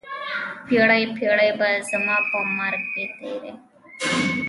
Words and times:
پیړۍ، 0.65 1.03
پیړۍ 1.15 1.49
به 1.59 1.67
زما 1.89 2.15
په 2.29 2.37
مرګ 2.57 2.83
وي 2.93 3.05
تېرې 3.15 3.51